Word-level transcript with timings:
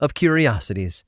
of 0.00 0.14
Curiosities. 0.14 1.04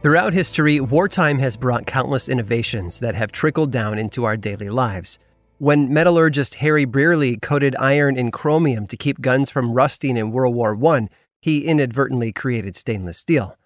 Throughout 0.00 0.32
history, 0.32 0.80
wartime 0.80 1.40
has 1.40 1.56
brought 1.56 1.86
countless 1.86 2.28
innovations 2.28 3.00
that 3.00 3.16
have 3.16 3.32
trickled 3.32 3.72
down 3.72 3.98
into 3.98 4.24
our 4.24 4.36
daily 4.36 4.70
lives. 4.70 5.18
When 5.58 5.92
metallurgist 5.92 6.54
Harry 6.54 6.84
Brearley 6.86 7.36
coated 7.36 7.74
iron 7.80 8.16
in 8.16 8.30
chromium 8.30 8.86
to 8.86 8.96
keep 8.96 9.20
guns 9.20 9.50
from 9.50 9.72
rusting 9.72 10.16
in 10.16 10.30
World 10.30 10.54
War 10.54 10.78
I, 10.94 11.08
he 11.40 11.66
inadvertently 11.66 12.32
created 12.32 12.76
stainless 12.76 13.18
steel. 13.18 13.56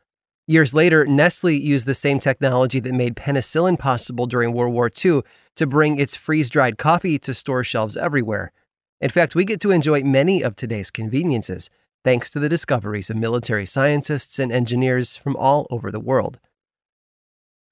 Years 0.46 0.72
later, 0.72 1.04
Nestle 1.04 1.54
used 1.54 1.86
the 1.86 1.94
same 1.94 2.18
technology 2.18 2.80
that 2.80 2.94
made 2.94 3.14
penicillin 3.14 3.78
possible 3.78 4.26
during 4.26 4.54
World 4.54 4.72
War 4.72 4.90
II 5.04 5.20
to 5.56 5.66
bring 5.66 5.98
its 5.98 6.16
freeze 6.16 6.48
dried 6.48 6.78
coffee 6.78 7.18
to 7.18 7.34
store 7.34 7.64
shelves 7.64 7.96
everywhere. 7.96 8.52
In 9.00 9.10
fact, 9.10 9.34
we 9.34 9.44
get 9.44 9.60
to 9.62 9.70
enjoy 9.70 10.02
many 10.02 10.42
of 10.42 10.56
today's 10.56 10.90
conveniences 10.90 11.70
thanks 12.04 12.30
to 12.30 12.38
the 12.38 12.48
discoveries 12.48 13.10
of 13.10 13.16
military 13.16 13.66
scientists 13.66 14.38
and 14.38 14.50
engineers 14.50 15.16
from 15.16 15.36
all 15.36 15.66
over 15.70 15.90
the 15.90 16.00
world. 16.00 16.38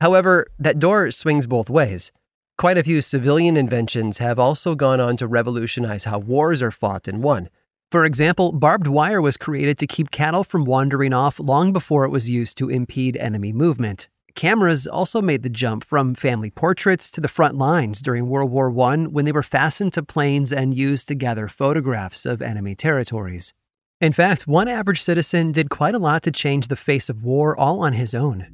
However, 0.01 0.47
that 0.59 0.79
door 0.79 1.11
swings 1.11 1.47
both 1.47 1.71
ways. 1.71 2.13
Quite 2.59 2.77
a 2.77 2.83
few 2.83 3.01
civilian 3.01 3.57
inventions 3.57 4.19
have 4.19 4.39
also 4.39 4.75
gone 4.75 5.01
on 5.01 5.17
to 5.17 5.27
revolutionize 5.27 6.05
how 6.05 6.19
wars 6.19 6.61
are 6.61 6.71
fought 6.71 7.09
and 7.09 7.23
won. 7.23 7.49
For 7.91 8.05
example, 8.05 8.53
barbed 8.53 8.87
wire 8.87 9.21
was 9.23 9.39
created 9.39 9.79
to 9.79 9.87
keep 9.87 10.11
cattle 10.11 10.45
from 10.45 10.67
wandering 10.67 11.15
off 11.15 11.41
long 11.41 11.73
before 11.73 12.05
it 12.05 12.11
was 12.11 12.29
used 12.29 12.59
to 12.59 12.69
impede 12.69 13.17
enemy 13.17 13.53
movement. 13.53 14.09
Cameras 14.35 14.87
also 14.87 15.21
made 15.21 15.43
the 15.43 15.49
jump 15.49 15.85
from 15.85 16.15
family 16.15 16.51
portraits 16.51 17.11
to 17.11 17.21
the 17.21 17.29
front 17.29 17.57
lines 17.57 18.01
during 18.01 18.29
World 18.29 18.51
War 18.51 18.71
I 18.81 18.97
when 19.07 19.25
they 19.25 19.33
were 19.33 19.43
fastened 19.43 19.93
to 19.95 20.03
planes 20.03 20.53
and 20.53 20.75
used 20.75 21.09
to 21.09 21.15
gather 21.15 21.49
photographs 21.49 22.27
of 22.27 22.43
enemy 22.43 22.75
territories. 22.75 23.55
In 24.01 24.13
fact, 24.13 24.47
one 24.47 24.69
average 24.69 25.03
citizen 25.03 25.53
did 25.53 25.69
quite 25.69 25.95
a 25.95 25.99
lot 25.99 26.23
to 26.23 26.31
change 26.31 26.69
the 26.69 26.77
face 26.77 27.11
of 27.11 27.23
war 27.23 27.59
all 27.59 27.81
on 27.81 27.93
his 27.93 28.15
own. 28.15 28.47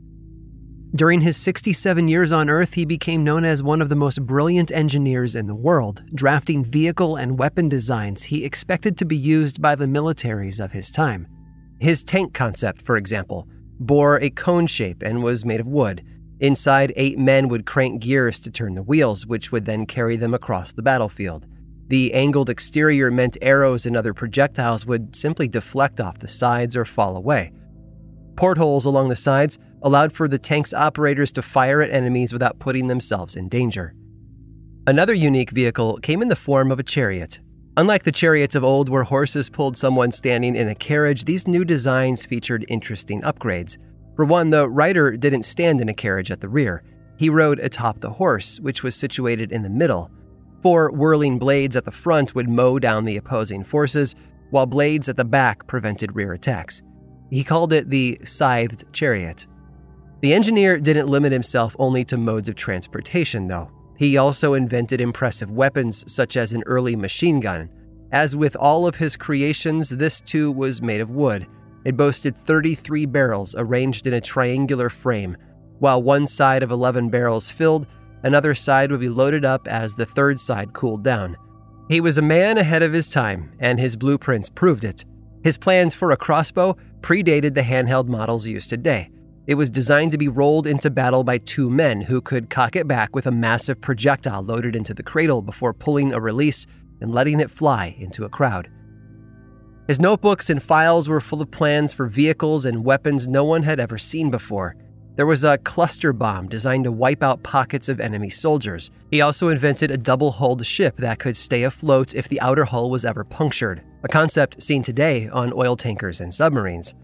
During 0.95 1.21
his 1.21 1.37
67 1.37 2.09
years 2.09 2.33
on 2.33 2.49
Earth, 2.49 2.73
he 2.73 2.85
became 2.85 3.23
known 3.23 3.45
as 3.45 3.63
one 3.63 3.83
of 3.83 3.89
the 3.89 3.97
most 3.97 4.25
brilliant 4.25 4.73
engineers 4.73 5.37
in 5.37 5.47
the 5.47 5.55
world, 5.55 6.03
drafting 6.15 6.65
vehicle 6.65 7.17
and 7.17 7.39
weapon 7.39 7.69
designs 7.69 8.23
he 8.23 8.45
expected 8.45 8.97
to 8.97 9.05
be 9.05 9.17
used 9.17 9.61
by 9.61 9.75
the 9.75 9.85
militaries 9.85 10.59
of 10.59 10.73
his 10.73 10.91
time. 10.91 11.29
His 11.81 12.03
tank 12.03 12.33
concept, 12.33 12.83
for 12.83 12.97
example, 12.97 13.47
bore 13.79 14.21
a 14.21 14.31
cone 14.31 14.67
shape 14.67 15.03
and 15.03 15.23
was 15.23 15.45
made 15.45 15.61
of 15.61 15.67
wood. 15.67 16.05
Inside, 16.41 16.93
eight 16.97 17.19
men 17.19 17.49
would 17.49 17.67
crank 17.67 18.03
gears 18.03 18.41
to 18.41 18.51
turn 18.51 18.75
the 18.75 18.83
wheels, 18.83 19.27
which 19.27 19.53
would 19.53 19.65
then 19.65 19.87
carry 19.87 20.17
them 20.17 20.35
across 20.35 20.73
the 20.73 20.83
battlefield. 20.83 21.47
The 21.89 22.13
angled 22.15 22.51
exterior 22.51 23.11
meant 23.11 23.39
arrows 23.41 23.87
and 23.87 23.97
other 23.97 24.13
projectiles 24.13 24.87
would 24.87 25.15
simply 25.15 25.49
deflect 25.49 26.01
off 26.01 26.19
the 26.19 26.29
sides 26.29 26.77
or 26.77 26.85
fall 26.85 27.17
away. 27.17 27.53
Portholes 28.37 28.85
along 28.85 29.09
the 29.09 29.17
sides 29.17 29.59
allowed 29.83 30.13
for 30.13 30.29
the 30.29 30.39
tank's 30.39 30.75
operators 30.75 31.33
to 31.33 31.43
fire 31.43 31.81
at 31.81 31.91
enemies 31.91 32.33
without 32.33 32.59
putting 32.59 32.89
themselves 32.89 33.37
in 33.37 33.49
danger. 33.49 33.95
Another 34.87 35.15
unique 35.15 35.51
vehicle 35.51 35.99
came 35.99 36.23
in 36.23 36.29
the 36.29 36.37
form 36.37 36.71
of 36.71 36.79
a 36.79 36.83
chariot. 36.83 37.41
Unlike 37.79 38.05
the 38.05 38.13
chariots 38.13 38.55
of 38.55 38.65
old, 38.65 38.89
where 38.89 39.03
horses 39.03 39.51
pulled 39.51 39.77
someone 39.77 40.11
standing 40.11 40.57
in 40.57 40.69
a 40.69 40.75
carriage, 40.75 41.27
these 41.27 41.47
new 41.47 41.63
designs 41.63 42.25
featured 42.25 42.65
interesting 42.69 43.21
upgrades. 43.21 43.77
For 44.15 44.25
one, 44.25 44.49
the 44.49 44.67
rider 44.67 45.15
didn't 45.15 45.43
stand 45.43 45.83
in 45.83 45.91
a 45.91 45.95
carriage 45.95 46.31
at 46.31 46.41
the 46.41 46.49
rear. 46.49 46.83
He 47.19 47.29
rode 47.29 47.59
atop 47.59 48.01
the 48.01 48.09
horse, 48.09 48.59
which 48.61 48.83
was 48.83 48.95
situated 48.95 49.53
in 49.53 49.63
the 49.63 49.69
middle. 49.69 50.11
Four 50.63 50.91
whirling 50.91 51.39
blades 51.39 51.77
at 51.77 51.85
the 51.85 51.93
front 51.93 52.35
would 52.35 52.49
mow 52.49 52.79
down 52.79 53.05
the 53.05 53.19
opposing 53.19 53.63
forces, 53.63 54.15
while 54.51 54.65
blades 54.65 55.11
at 55.11 55.19
the 55.19 55.25
back 55.27 55.67
prevented 55.67 56.17
rear 56.17 56.33
attacks. 56.33 56.81
He 57.31 57.45
called 57.45 57.75
it 57.75 57.91
the 57.91 58.19
scythed 58.25 58.91
chariot. 58.95 59.47
The 60.23 60.33
engineer 60.33 60.79
didn't 60.79 61.09
limit 61.09 61.31
himself 61.31 61.77
only 61.79 62.07
to 62.07 62.17
modes 62.17 62.49
of 62.49 62.55
transportation, 62.55 63.49
though. 63.49 63.71
He 63.97 64.17
also 64.17 64.55
invented 64.55 65.01
impressive 65.01 65.51
weapons, 65.51 66.05
such 66.13 66.37
as 66.37 66.53
an 66.53 66.63
early 66.67 66.97
machine 66.97 67.41
gun. 67.41 67.71
As 68.13 68.37
with 68.37 68.55
all 68.57 68.87
of 68.87 68.97
his 68.97 69.17
creations, 69.17 69.89
this 69.89 70.21
too 70.21 70.53
was 70.53 70.83
made 70.83 71.01
of 71.01 71.11
wood. 71.11 71.47
It 71.85 71.97
boasted 71.97 72.37
33 72.37 73.07
barrels 73.07 73.55
arranged 73.57 74.07
in 74.07 74.15
a 74.15 74.21
triangular 74.21 74.91
frame. 74.91 75.37
While 75.79 76.03
one 76.03 76.27
side 76.27 76.63
of 76.63 76.71
11 76.71 77.11
barrels 77.11 77.51
filled, 77.51 77.87
another 78.23 78.55
side 78.55 78.91
would 78.91 79.01
be 79.01 79.09
loaded 79.09 79.45
up 79.45 79.69
as 79.69 79.95
the 79.95 80.07
third 80.07 80.41
side 80.41 80.73
cooled 80.73 81.03
down. 81.03 81.37
He 81.89 82.01
was 82.01 82.19
a 82.19 82.23
man 82.23 82.59
ahead 82.59 82.83
of 82.83 82.93
his 82.93 83.09
time, 83.09 83.53
and 83.61 83.79
his 83.79 83.97
blueprints 83.97 84.49
proved 84.49 84.85
it. 84.85 85.05
His 85.45 85.57
plans 85.57 85.95
for 85.95 86.11
a 86.11 86.17
crossbow 86.17 86.77
predated 87.01 87.55
the 87.55 87.63
handheld 87.63 88.09
models 88.09 88.47
used 88.47 88.69
today. 88.69 89.11
It 89.47 89.55
was 89.55 89.71
designed 89.71 90.11
to 90.11 90.19
be 90.19 90.27
rolled 90.27 90.67
into 90.67 90.91
battle 90.91 91.23
by 91.23 91.39
two 91.39 91.71
men 91.71 92.01
who 92.01 92.21
could 92.21 92.51
cock 92.51 92.75
it 92.75 92.89
back 92.89 93.15
with 93.15 93.27
a 93.27 93.31
massive 93.31 93.81
projectile 93.81 94.43
loaded 94.43 94.75
into 94.75 94.93
the 94.93 95.05
cradle 95.05 95.41
before 95.41 95.73
pulling 95.73 96.13
a 96.13 96.21
release 96.21 96.67
and 97.01 97.15
letting 97.15 97.39
it 97.39 97.51
fly 97.51 97.97
into 98.01 98.25
a 98.25 98.29
crowd. 98.29 98.69
His 99.87 100.01
notebooks 100.01 100.51
and 100.51 100.61
files 100.61 101.09
were 101.09 101.21
full 101.21 101.41
of 101.43 101.53
plans 101.53 101.93
for 101.93 102.09
vehicles 102.09 102.67
and 102.67 102.85
weapons 102.85 103.29
no 103.29 103.45
one 103.45 103.63
had 103.63 103.79
ever 103.79 103.99
seen 103.99 104.33
before. 104.33 104.75
There 105.15 105.27
was 105.27 105.45
a 105.45 105.59
cluster 105.59 106.13
bomb 106.13 106.49
designed 106.49 106.85
to 106.85 106.93
wipe 106.93 107.23
out 107.23 107.45
pockets 107.45 107.89
of 107.89 108.01
enemy 108.01 108.29
soldiers. 108.29 108.91
He 109.13 109.21
also 109.21 109.49
invented 109.49 109.93
a 109.93 109.97
double 109.97 110.33
hulled 110.33 110.67
ship 110.67 110.97
that 110.97 111.21
could 111.21 111.37
stay 111.37 111.63
afloat 111.63 112.15
if 112.17 112.29
the 112.29 112.41
outer 112.41 112.65
hull 112.65 112.91
was 112.91 113.05
ever 113.05 113.23
punctured, 113.23 113.81
a 114.03 114.09
concept 114.09 114.61
seen 114.61 114.83
today 114.83 115.29
on 115.29 115.53
oil 115.53 115.77
tankers 115.77 116.21
and 116.21 116.35
submarines. 116.35 116.95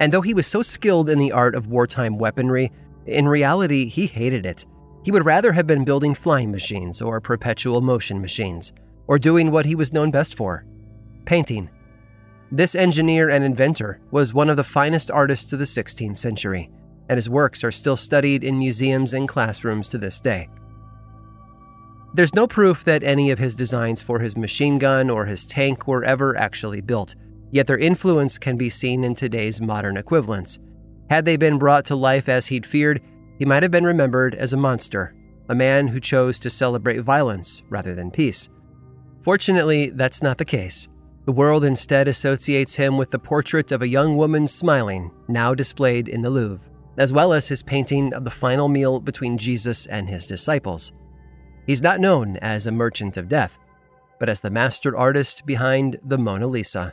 And 0.00 0.12
though 0.12 0.20
he 0.20 0.34
was 0.34 0.46
so 0.46 0.62
skilled 0.62 1.08
in 1.08 1.18
the 1.18 1.32
art 1.32 1.54
of 1.54 1.66
wartime 1.66 2.18
weaponry, 2.18 2.70
in 3.06 3.28
reality, 3.28 3.86
he 3.86 4.06
hated 4.06 4.46
it. 4.46 4.66
He 5.02 5.10
would 5.10 5.24
rather 5.24 5.52
have 5.52 5.66
been 5.66 5.84
building 5.84 6.14
flying 6.14 6.50
machines 6.50 7.00
or 7.00 7.20
perpetual 7.20 7.80
motion 7.80 8.20
machines, 8.20 8.72
or 9.06 9.18
doing 9.18 9.50
what 9.50 9.66
he 9.66 9.74
was 9.74 9.92
known 9.92 10.10
best 10.10 10.34
for 10.34 10.64
painting. 11.24 11.68
This 12.50 12.74
engineer 12.74 13.28
and 13.28 13.44
inventor 13.44 14.00
was 14.10 14.32
one 14.32 14.48
of 14.48 14.56
the 14.56 14.64
finest 14.64 15.10
artists 15.10 15.52
of 15.52 15.58
the 15.58 15.66
16th 15.66 16.16
century 16.16 16.70
and 17.08 17.16
his 17.16 17.30
works 17.30 17.64
are 17.64 17.72
still 17.72 17.96
studied 17.96 18.44
in 18.44 18.58
museums 18.58 19.12
and 19.12 19.28
classrooms 19.28 19.88
to 19.88 19.98
this 19.98 20.20
day. 20.20 20.48
There's 22.14 22.34
no 22.34 22.46
proof 22.46 22.84
that 22.84 23.02
any 23.02 23.30
of 23.30 23.38
his 23.38 23.54
designs 23.54 24.02
for 24.02 24.18
his 24.18 24.36
machine 24.36 24.78
gun 24.78 25.10
or 25.10 25.26
his 25.26 25.46
tank 25.46 25.86
were 25.86 26.04
ever 26.04 26.36
actually 26.36 26.80
built, 26.80 27.14
yet 27.50 27.66
their 27.66 27.78
influence 27.78 28.38
can 28.38 28.56
be 28.56 28.70
seen 28.70 29.04
in 29.04 29.14
today's 29.14 29.60
modern 29.60 29.96
equivalents. 29.96 30.58
Had 31.10 31.24
they 31.24 31.36
been 31.36 31.58
brought 31.58 31.84
to 31.86 31.96
life 31.96 32.28
as 32.28 32.46
he'd 32.46 32.66
feared, 32.66 33.00
he 33.38 33.44
might 33.44 33.62
have 33.62 33.72
been 33.72 33.84
remembered 33.84 34.34
as 34.34 34.52
a 34.52 34.56
monster, 34.56 35.14
a 35.48 35.54
man 35.54 35.88
who 35.88 36.00
chose 36.00 36.38
to 36.40 36.50
celebrate 36.50 37.00
violence 37.00 37.62
rather 37.70 37.94
than 37.94 38.10
peace. 38.10 38.48
Fortunately, 39.22 39.90
that's 39.90 40.22
not 40.22 40.38
the 40.38 40.44
case. 40.44 40.88
The 41.26 41.32
world 41.32 41.64
instead 41.64 42.08
associates 42.08 42.74
him 42.74 42.96
with 42.96 43.10
the 43.10 43.18
portrait 43.18 43.72
of 43.72 43.82
a 43.82 43.88
young 43.88 44.16
woman 44.16 44.48
smiling, 44.48 45.10
now 45.28 45.54
displayed 45.54 46.08
in 46.08 46.22
the 46.22 46.30
Louvre 46.30 46.68
as 46.98 47.12
well 47.12 47.32
as 47.32 47.46
his 47.46 47.62
painting 47.62 48.12
of 48.12 48.24
the 48.24 48.30
final 48.30 48.68
meal 48.68 48.98
between 48.98 49.38
Jesus 49.38 49.86
and 49.86 50.08
his 50.08 50.26
disciples. 50.26 50.92
He's 51.64 51.80
not 51.80 52.00
known 52.00 52.36
as 52.38 52.66
a 52.66 52.72
merchant 52.72 53.16
of 53.16 53.28
death. 53.28 53.58
but 54.18 54.28
as 54.28 54.40
the 54.40 54.50
master 54.50 54.96
artist 54.96 55.46
behind 55.46 55.96
the 56.04 56.18
Mona 56.18 56.48
Lisa. 56.48 56.92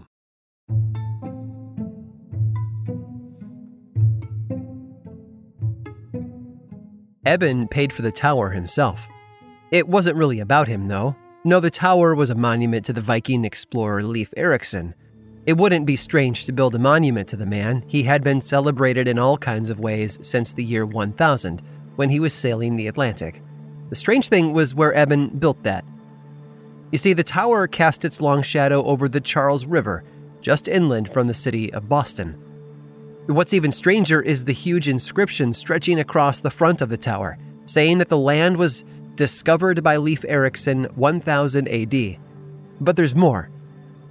Eben 7.25 7.67
paid 7.67 7.93
for 7.93 8.01
the 8.01 8.11
tower 8.11 8.49
himself. 8.49 9.07
It 9.69 9.87
wasn't 9.87 10.17
really 10.17 10.39
about 10.39 10.67
him, 10.67 10.87
though. 10.87 11.15
No, 11.43 11.59
the 11.59 11.69
tower 11.69 12.15
was 12.15 12.31
a 12.31 12.35
monument 12.35 12.83
to 12.85 12.93
the 12.93 13.01
Viking 13.01 13.45
explorer 13.45 14.01
Leif 14.01 14.33
Erikson. 14.35 14.95
It 15.45 15.57
wouldn't 15.57 15.85
be 15.85 15.95
strange 15.95 16.45
to 16.45 16.51
build 16.51 16.73
a 16.73 16.79
monument 16.79 17.27
to 17.29 17.37
the 17.37 17.45
man. 17.45 17.83
He 17.87 18.03
had 18.03 18.23
been 18.23 18.41
celebrated 18.41 19.07
in 19.07 19.19
all 19.19 19.37
kinds 19.37 19.69
of 19.69 19.79
ways 19.79 20.17
since 20.21 20.53
the 20.53 20.63
year 20.63 20.85
1000, 20.85 21.61
when 21.95 22.09
he 22.09 22.19
was 22.19 22.33
sailing 22.33 22.75
the 22.75 22.87
Atlantic. 22.87 23.43
The 23.89 23.95
strange 23.95 24.27
thing 24.29 24.53
was 24.53 24.73
where 24.73 24.93
Eben 24.93 25.29
built 25.29 25.61
that. 25.63 25.85
You 26.91 26.97
see, 26.97 27.13
the 27.13 27.23
tower 27.23 27.67
cast 27.67 28.03
its 28.03 28.19
long 28.19 28.41
shadow 28.41 28.83
over 28.83 29.07
the 29.07 29.21
Charles 29.21 29.65
River, 29.65 30.03
just 30.41 30.67
inland 30.67 31.13
from 31.13 31.27
the 31.27 31.33
city 31.35 31.71
of 31.73 31.87
Boston. 31.87 32.35
What's 33.31 33.53
even 33.53 33.71
stranger 33.71 34.21
is 34.21 34.43
the 34.43 34.51
huge 34.51 34.89
inscription 34.89 35.53
stretching 35.53 35.99
across 35.99 36.41
the 36.41 36.51
front 36.51 36.81
of 36.81 36.89
the 36.89 36.97
tower, 36.97 37.37
saying 37.63 37.99
that 37.99 38.09
the 38.09 38.17
land 38.17 38.57
was 38.57 38.83
discovered 39.15 39.81
by 39.81 39.95
Leif 39.95 40.25
Erikson 40.27 40.83
1000 40.95 41.67
AD. 41.69 42.17
But 42.81 42.97
there's 42.97 43.15
more. 43.15 43.49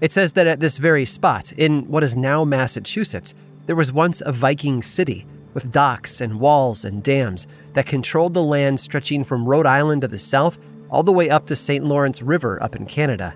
It 0.00 0.10
says 0.10 0.32
that 0.32 0.46
at 0.46 0.60
this 0.60 0.78
very 0.78 1.04
spot, 1.04 1.52
in 1.52 1.86
what 1.88 2.02
is 2.02 2.16
now 2.16 2.44
Massachusetts, 2.44 3.34
there 3.66 3.76
was 3.76 3.92
once 3.92 4.22
a 4.24 4.32
Viking 4.32 4.82
city 4.82 5.26
with 5.52 5.70
docks 5.70 6.22
and 6.22 6.40
walls 6.40 6.86
and 6.86 7.02
dams 7.02 7.46
that 7.74 7.84
controlled 7.84 8.32
the 8.32 8.42
land 8.42 8.80
stretching 8.80 9.22
from 9.22 9.46
Rhode 9.46 9.66
Island 9.66 10.00
to 10.00 10.08
the 10.08 10.18
south 10.18 10.58
all 10.88 11.02
the 11.02 11.12
way 11.12 11.28
up 11.28 11.46
to 11.46 11.56
St. 11.56 11.84
Lawrence 11.84 12.22
River 12.22 12.62
up 12.62 12.74
in 12.74 12.86
Canada. 12.86 13.34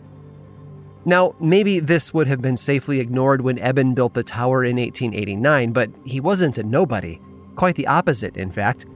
Now, 1.06 1.34
maybe 1.38 1.80
this 1.80 2.14
would 2.14 2.26
have 2.28 2.40
been 2.40 2.56
safely 2.56 2.98
ignored 2.98 3.42
when 3.42 3.58
Eben 3.58 3.94
built 3.94 4.14
the 4.14 4.22
tower 4.22 4.64
in 4.64 4.76
1889, 4.76 5.72
but 5.72 5.90
he 6.04 6.20
wasn't 6.20 6.58
a 6.58 6.62
nobody. 6.62 7.20
Quite 7.56 7.74
the 7.74 7.86
opposite, 7.86 8.36
in 8.36 8.50
fact. 8.50 8.86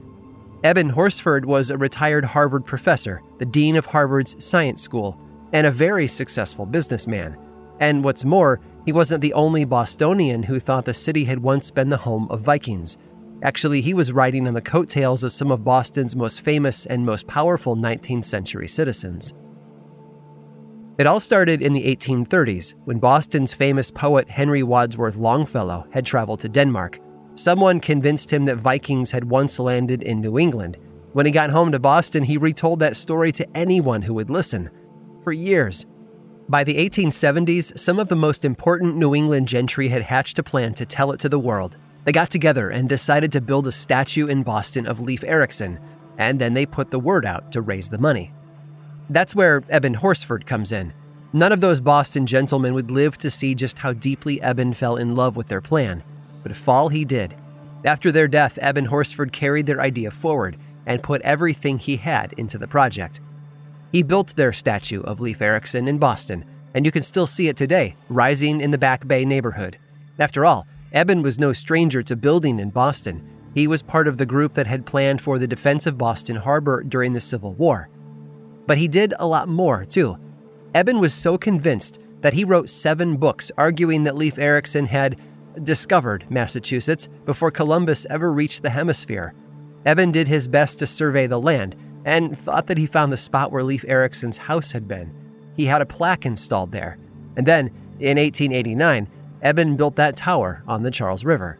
Eben 0.63 0.89
Horsford 0.89 1.45
was 1.45 1.69
a 1.69 1.77
retired 1.77 2.25
Harvard 2.25 2.65
professor, 2.65 3.21
the 3.37 3.45
dean 3.45 3.75
of 3.75 3.85
Harvard's 3.85 4.43
Science 4.43 4.81
School, 4.81 5.19
and 5.53 5.67
a 5.67 5.71
very 5.71 6.07
successful 6.07 6.65
businessman. 6.65 7.37
And 7.79 8.03
what's 8.03 8.25
more, 8.25 8.59
he 8.85 8.91
wasn't 8.91 9.21
the 9.21 9.33
only 9.33 9.63
Bostonian 9.63 10.43
who 10.43 10.59
thought 10.59 10.85
the 10.85 10.93
city 10.93 11.23
had 11.23 11.39
once 11.39 11.71
been 11.71 11.89
the 11.89 11.97
home 11.97 12.27
of 12.29 12.41
Vikings. 12.41 12.97
Actually, 13.41 13.81
he 13.81 13.93
was 13.93 14.11
riding 14.11 14.47
on 14.47 14.53
the 14.53 14.61
coattails 14.61 15.23
of 15.23 15.31
some 15.31 15.51
of 15.51 15.63
Boston's 15.63 16.15
most 16.15 16.41
famous 16.41 16.85
and 16.85 17.05
most 17.05 17.25
powerful 17.27 17.77
19th 17.77 18.25
century 18.25 18.67
citizens. 18.67 19.33
It 20.99 21.07
all 21.07 21.21
started 21.21 21.61
in 21.61 21.71
the 21.71 21.95
1830s 21.95 22.75
when 22.83 22.99
Boston's 22.99 23.53
famous 23.53 23.89
poet 23.89 24.29
Henry 24.29 24.63
Wadsworth 24.63 25.15
Longfellow 25.15 25.87
had 25.93 26.05
traveled 26.05 26.41
to 26.41 26.49
Denmark. 26.49 26.99
Someone 27.35 27.79
convinced 27.79 28.29
him 28.29 28.43
that 28.43 28.57
Vikings 28.57 29.09
had 29.09 29.23
once 29.23 29.59
landed 29.59 30.03
in 30.03 30.19
New 30.19 30.37
England. 30.37 30.75
When 31.13 31.25
he 31.25 31.31
got 31.31 31.51
home 31.51 31.71
to 31.71 31.79
Boston, 31.79 32.25
he 32.25 32.35
retold 32.35 32.81
that 32.81 32.97
story 32.97 33.31
to 33.31 33.47
anyone 33.55 34.01
who 34.01 34.13
would 34.15 34.29
listen. 34.29 34.69
For 35.23 35.31
years. 35.31 35.85
By 36.49 36.65
the 36.65 36.75
1870s, 36.75 37.79
some 37.79 37.97
of 37.97 38.09
the 38.09 38.17
most 38.17 38.43
important 38.43 38.97
New 38.97 39.15
England 39.15 39.47
gentry 39.47 39.87
had 39.87 40.01
hatched 40.01 40.37
a 40.37 40.43
plan 40.43 40.73
to 40.73 40.85
tell 40.85 41.13
it 41.13 41.21
to 41.21 41.29
the 41.29 41.39
world. 41.39 41.77
They 42.03 42.11
got 42.11 42.29
together 42.29 42.71
and 42.71 42.89
decided 42.89 43.31
to 43.31 43.39
build 43.39 43.67
a 43.67 43.71
statue 43.71 44.27
in 44.27 44.43
Boston 44.43 44.85
of 44.85 44.99
Leif 44.99 45.23
Erikson, 45.23 45.79
and 46.17 46.41
then 46.41 46.53
they 46.53 46.65
put 46.65 46.91
the 46.91 46.99
word 46.99 47.25
out 47.25 47.53
to 47.53 47.61
raise 47.61 47.87
the 47.87 47.99
money. 47.99 48.33
That's 49.09 49.33
where 49.33 49.63
Eben 49.69 49.95
Horsford 49.95 50.45
comes 50.45 50.71
in. 50.71 50.93
None 51.33 51.51
of 51.51 51.61
those 51.61 51.81
Boston 51.81 52.25
gentlemen 52.25 52.73
would 52.73 52.91
live 52.91 53.17
to 53.19 53.29
see 53.29 53.55
just 53.55 53.79
how 53.79 53.93
deeply 53.93 54.41
Eben 54.41 54.73
fell 54.73 54.97
in 54.97 55.15
love 55.15 55.35
with 55.35 55.47
their 55.47 55.61
plan, 55.61 56.03
but 56.43 56.55
fall 56.55 56.89
he 56.89 57.05
did. 57.05 57.35
After 57.85 58.11
their 58.11 58.27
death, 58.27 58.59
Eben 58.61 58.85
Horsford 58.85 59.31
carried 59.31 59.65
their 59.65 59.81
idea 59.81 60.11
forward 60.11 60.57
and 60.85 61.03
put 61.03 61.21
everything 61.21 61.79
he 61.79 61.97
had 61.97 62.33
into 62.33 62.57
the 62.57 62.67
project. 62.67 63.21
He 63.91 64.03
built 64.03 64.35
their 64.35 64.53
statue 64.53 65.01
of 65.01 65.21
Leif 65.21 65.41
Erikson 65.41 65.87
in 65.87 65.97
Boston, 65.97 66.45
and 66.75 66.85
you 66.85 66.91
can 66.91 67.03
still 67.03 67.27
see 67.27 67.47
it 67.47 67.57
today, 67.57 67.95
rising 68.09 68.61
in 68.61 68.71
the 68.71 68.77
Back 68.77 69.07
Bay 69.07 69.25
neighborhood. 69.25 69.77
After 70.19 70.45
all, 70.45 70.67
Eben 70.91 71.21
was 71.23 71.39
no 71.39 71.53
stranger 71.53 72.03
to 72.03 72.15
building 72.15 72.59
in 72.59 72.69
Boston. 72.69 73.27
He 73.55 73.67
was 73.67 73.81
part 73.81 74.07
of 74.07 74.17
the 74.17 74.25
group 74.25 74.53
that 74.53 74.67
had 74.67 74.85
planned 74.85 75.21
for 75.21 75.39
the 75.39 75.47
defense 75.47 75.87
of 75.87 75.97
Boston 75.97 76.35
Harbor 76.35 76.83
during 76.83 77.13
the 77.13 77.21
Civil 77.21 77.53
War. 77.53 77.89
But 78.69 78.77
he 78.77 78.87
did 78.87 79.15
a 79.17 79.25
lot 79.25 79.49
more, 79.49 79.83
too. 79.83 80.15
Eben 80.75 80.99
was 80.99 81.11
so 81.11 81.39
convinced 81.39 81.99
that 82.21 82.33
he 82.33 82.43
wrote 82.43 82.69
seven 82.69 83.17
books 83.17 83.51
arguing 83.57 84.03
that 84.03 84.15
Leif 84.15 84.37
Erikson 84.37 84.85
had 84.85 85.19
discovered 85.63 86.29
Massachusetts 86.29 87.09
before 87.25 87.49
Columbus 87.49 88.05
ever 88.11 88.31
reached 88.31 88.61
the 88.61 88.69
hemisphere. 88.69 89.33
Eben 89.87 90.11
did 90.11 90.27
his 90.27 90.47
best 90.47 90.77
to 90.77 90.85
survey 90.85 91.25
the 91.25 91.39
land 91.39 91.75
and 92.05 92.37
thought 92.37 92.67
that 92.67 92.77
he 92.77 92.85
found 92.85 93.11
the 93.11 93.17
spot 93.17 93.51
where 93.51 93.63
Leif 93.63 93.83
Erikson's 93.87 94.37
house 94.37 94.71
had 94.71 94.87
been. 94.87 95.11
He 95.57 95.65
had 95.65 95.81
a 95.81 95.85
plaque 95.87 96.27
installed 96.27 96.71
there. 96.71 96.99
And 97.37 97.47
then, 97.47 97.69
in 97.99 98.19
1889, 98.19 99.09
Eben 99.41 99.77
built 99.77 99.95
that 99.95 100.15
tower 100.15 100.61
on 100.67 100.83
the 100.83 100.91
Charles 100.91 101.25
River. 101.25 101.57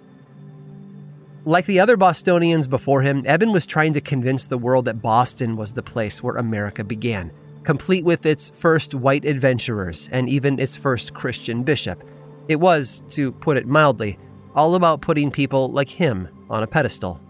Like 1.46 1.66
the 1.66 1.80
other 1.80 1.96
Bostonians 1.96 2.68
before 2.68 3.02
him, 3.02 3.24
Eben 3.26 3.54
was 3.54 3.66
trying 3.66 3.94
to 3.94 4.02
convince 4.02 4.46
the 4.46 4.58
world 4.58 4.86
that 4.86 5.02
Boston 5.02 5.56
was 5.56 5.72
the 5.72 5.82
place 5.82 6.22
where 6.22 6.36
America 6.36 6.84
began, 6.84 7.32
complete 7.64 8.04
with 8.04 8.26
its 8.26 8.52
first 8.56 8.94
white 8.94 9.24
adventurers 9.24 10.10
and 10.12 10.30
even 10.30 10.60
its 10.60 10.76
first 10.76 11.14
Christian 11.14 11.64
bishop. 11.64 12.04
It 12.50 12.60
was, 12.60 13.04
to 13.12 13.32
put 13.32 13.56
it 13.56 13.68
mildly, 13.68 14.20
all 14.54 14.76
about 14.76 15.02
putting 15.02 15.32
people 15.32 15.70
like 15.70 15.88
him 15.88 16.28
on 16.50 16.62
a 16.62 16.68
pedestal. 16.68 17.22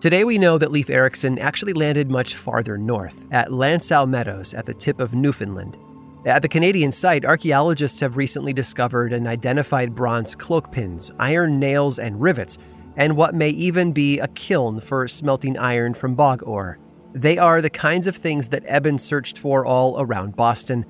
Today 0.00 0.24
we 0.24 0.38
know 0.38 0.56
that 0.56 0.72
Leif 0.72 0.88
Erikson 0.88 1.38
actually 1.38 1.74
landed 1.74 2.10
much 2.10 2.36
farther 2.36 2.78
north, 2.78 3.26
at 3.30 3.52
L'Anse 3.52 3.92
aux 3.92 4.06
Meadows 4.06 4.54
at 4.54 4.64
the 4.64 4.72
tip 4.72 4.98
of 4.98 5.12
Newfoundland. 5.12 5.76
At 6.24 6.40
the 6.40 6.48
Canadian 6.48 6.90
site, 6.90 7.26
archaeologists 7.26 8.00
have 8.00 8.16
recently 8.16 8.54
discovered 8.54 9.12
and 9.12 9.26
identified 9.26 9.94
bronze 9.94 10.34
cloak 10.34 10.72
pins, 10.72 11.10
iron 11.18 11.58
nails, 11.58 11.98
and 11.98 12.20
rivets, 12.20 12.56
and 12.96 13.16
what 13.16 13.34
may 13.34 13.50
even 13.50 13.92
be 13.92 14.18
a 14.18 14.28
kiln 14.28 14.80
for 14.80 15.06
smelting 15.08 15.58
iron 15.58 15.94
from 15.94 16.14
bog 16.14 16.42
ore. 16.44 16.78
They 17.12 17.38
are 17.38 17.60
the 17.60 17.70
kinds 17.70 18.06
of 18.06 18.16
things 18.16 18.48
that 18.48 18.64
Eben 18.66 18.98
searched 18.98 19.38
for 19.38 19.66
all 19.66 20.00
around 20.00 20.36
Boston, 20.36 20.84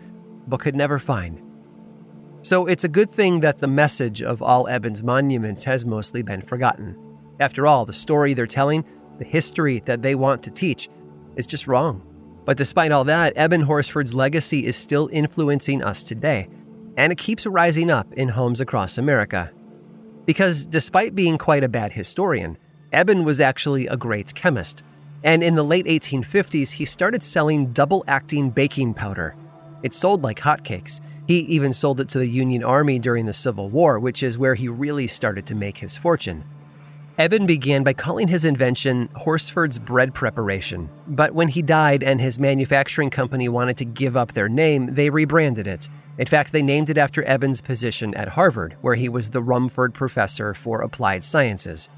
but 0.47 0.61
could 0.61 0.75
never 0.75 0.99
find. 0.99 1.40
So 2.42 2.66
it's 2.66 2.85
a 2.85 2.88
good 2.88 3.11
thing 3.11 3.40
that 3.40 3.59
the 3.59 3.69
message 3.69 4.23
of 4.23 4.42
all 4.42 4.66
Eben's 4.69 5.02
monuments 5.02 5.64
has 5.64 5.85
mostly 5.85 6.23
been 6.23 6.42
forgotten. 6.42 6.97
After 7.38 7.66
all, 7.66 7.85
the 7.85 7.92
story 7.92 8.35
they're 8.35 8.47
telling 8.47 8.85
the 9.19 9.25
history 9.25 9.80
that 9.80 10.00
they 10.00 10.14
want 10.14 10.42
to 10.42 10.50
teach 10.50 10.88
is 11.37 11.47
just 11.47 11.66
wrong. 11.66 12.02
But 12.47 12.57
despite 12.57 12.90
all 12.90 13.04
that, 13.04 13.37
Eben 13.37 13.61
Horsford's 13.61 14.14
legacy 14.14 14.64
is 14.64 14.76
still 14.76 15.11
influencing 15.12 15.85
us 15.85 16.02
today, 16.02 16.49
and 16.97 17.12
it 17.12 17.19
keeps 17.19 17.47
rising 17.47 17.90
up 17.90 18.12
in 18.14 18.28
homes 18.28 18.61
across 18.61 18.97
America. 18.97 19.52
Because 20.31 20.65
despite 20.65 21.17
being 21.17 21.39
quite 21.39 21.65
a 21.65 21.69
bad 21.69 21.91
historian, 21.91 22.57
Eben 22.93 23.25
was 23.25 23.41
actually 23.41 23.89
a 23.89 23.97
great 23.97 24.33
chemist. 24.33 24.85
And 25.25 25.43
in 25.43 25.57
the 25.57 25.65
late 25.65 25.87
1850s, 25.87 26.71
he 26.71 26.85
started 26.85 27.25
selling 27.25 27.73
double 27.73 28.05
acting 28.07 28.51
baking 28.51 28.95
powder. 28.95 29.35
It 29.83 29.93
sold 29.93 30.23
like 30.23 30.39
hotcakes. 30.39 31.01
He 31.27 31.41
even 31.41 31.73
sold 31.73 31.99
it 31.99 32.09
to 32.11 32.21
the 32.21 32.29
Union 32.29 32.63
Army 32.63 33.01
during 33.01 33.27
the 33.27 33.33
Civil 33.33 33.71
War, 33.71 33.99
which 33.99 34.23
is 34.23 34.39
where 34.39 34.55
he 34.55 34.69
really 34.69 35.09
started 35.09 35.47
to 35.47 35.57
make 35.57 35.79
his 35.79 35.97
fortune. 35.97 36.45
Eben 37.19 37.45
began 37.45 37.83
by 37.83 37.93
calling 37.93 38.29
his 38.29 38.45
invention 38.45 39.09
Horsford's 39.17 39.81
bread 39.81 40.15
preparation, 40.15 40.89
but 41.09 41.35
when 41.35 41.49
he 41.49 41.61
died 41.61 42.05
and 42.05 42.21
his 42.21 42.39
manufacturing 42.39 43.11
company 43.11 43.49
wanted 43.49 43.77
to 43.79 43.85
give 43.85 44.17
up 44.17 44.35
their 44.35 44.49
name, 44.49 44.95
they 44.95 45.11
rebranded 45.11 45.67
it. 45.67 45.89
In 46.21 46.27
fact, 46.27 46.53
they 46.53 46.62
named 46.62 46.91
it 46.91 46.99
after 46.99 47.25
Eben's 47.25 47.61
position 47.61 48.15
at 48.15 48.29
Harvard, 48.29 48.77
where 48.83 48.95
he 48.95 49.09
was 49.09 49.31
the 49.31 49.43
Rumford 49.43 49.95
Professor 49.95 50.55
for 50.55 50.83
Applied 50.83 51.25
Sciences. 51.25 51.89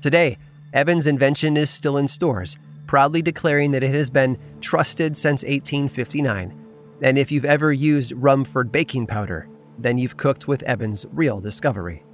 Today, 0.00 0.38
Eben's 0.72 1.08
invention 1.08 1.56
is 1.56 1.70
still 1.70 1.96
in 1.96 2.06
stores, 2.06 2.58
proudly 2.86 3.22
declaring 3.22 3.72
that 3.72 3.82
it 3.82 3.94
has 3.94 4.10
been 4.10 4.38
trusted 4.60 5.16
since 5.16 5.42
1859. 5.42 6.54
And 7.02 7.18
if 7.18 7.32
you've 7.32 7.44
ever 7.44 7.72
used 7.72 8.12
Rumford 8.12 8.70
baking 8.70 9.08
powder, 9.08 9.48
then 9.78 9.98
you've 9.98 10.16
cooked 10.16 10.46
with 10.46 10.62
Eben's 10.62 11.06
real 11.10 11.40
discovery. 11.40 12.04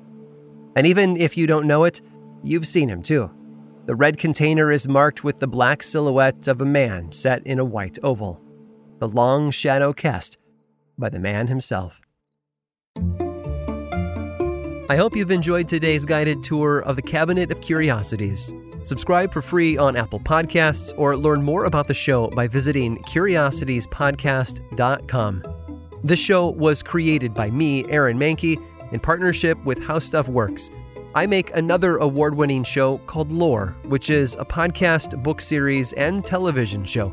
And 0.76 0.86
even 0.86 1.18
if 1.18 1.36
you 1.36 1.46
don't 1.46 1.66
know 1.66 1.84
it, 1.84 2.00
You've 2.42 2.66
seen 2.66 2.88
him 2.88 3.02
too. 3.02 3.30
The 3.86 3.94
red 3.94 4.18
container 4.18 4.70
is 4.70 4.88
marked 4.88 5.22
with 5.22 5.38
the 5.38 5.46
black 5.46 5.82
silhouette 5.82 6.48
of 6.48 6.60
a 6.60 6.64
man 6.64 7.12
set 7.12 7.46
in 7.46 7.58
a 7.58 7.64
white 7.64 7.98
oval, 8.02 8.40
the 8.98 9.08
long 9.08 9.50
shadow 9.50 9.92
cast 9.92 10.38
by 11.02 11.10
the 11.10 11.18
man 11.18 11.48
himself. 11.48 12.00
I 14.88 14.96
hope 14.96 15.14
you've 15.14 15.30
enjoyed 15.30 15.68
today's 15.68 16.06
guided 16.06 16.42
tour 16.42 16.80
of 16.80 16.96
the 16.96 17.02
Cabinet 17.02 17.52
of 17.52 17.60
Curiosities. 17.60 18.54
Subscribe 18.82 19.30
for 19.32 19.42
free 19.42 19.76
on 19.76 19.96
Apple 19.96 20.20
Podcasts 20.20 20.94
or 20.96 21.14
learn 21.16 21.42
more 21.42 21.66
about 21.66 21.88
the 21.88 21.94
show 21.94 22.28
by 22.28 22.48
visiting 22.48 22.96
curiositiespodcast.com. 23.02 25.42
This 26.04 26.20
show 26.20 26.50
was 26.50 26.82
created 26.82 27.32
by 27.34 27.50
me, 27.50 27.84
Aaron 27.90 28.18
Mahnke, 28.18 28.56
in 28.92 29.00
partnership 29.00 29.62
with 29.64 29.82
How 29.82 29.98
Stuff 29.98 30.28
Works 30.28 30.70
I 31.14 31.26
make 31.26 31.54
another 31.54 31.98
award 31.98 32.36
winning 32.36 32.64
show 32.64 32.96
called 33.06 33.30
Lore, 33.30 33.76
which 33.84 34.08
is 34.08 34.34
a 34.36 34.46
podcast, 34.46 35.22
book 35.22 35.42
series, 35.42 35.92
and 35.92 36.24
television 36.24 36.86
show 36.86 37.12